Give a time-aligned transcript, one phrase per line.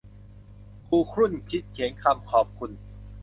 [0.87, 2.71] ครูครุ่นคิดเขียนคำขอบคุณ